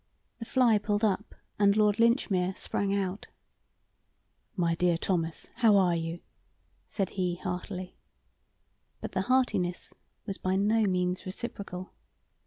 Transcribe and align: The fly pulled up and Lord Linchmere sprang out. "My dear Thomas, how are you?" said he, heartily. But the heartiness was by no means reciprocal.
The 0.39 0.45
fly 0.45 0.79
pulled 0.79 1.03
up 1.03 1.35
and 1.59 1.77
Lord 1.77 1.99
Linchmere 1.99 2.55
sprang 2.55 2.91
out. 2.95 3.27
"My 4.55 4.73
dear 4.73 4.97
Thomas, 4.97 5.49
how 5.57 5.77
are 5.77 5.95
you?" 5.95 6.21
said 6.87 7.11
he, 7.11 7.35
heartily. 7.35 7.95
But 8.99 9.11
the 9.11 9.21
heartiness 9.29 9.93
was 10.25 10.39
by 10.39 10.55
no 10.55 10.85
means 10.85 11.23
reciprocal. 11.27 11.91